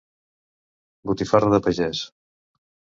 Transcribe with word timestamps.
Botifarra 1.11 1.53
de 1.57 1.63
pagès! 1.69 2.05